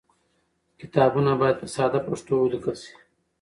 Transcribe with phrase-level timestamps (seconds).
[0.79, 2.93] کتابونه باید په ساده پښتو ولیکل شي.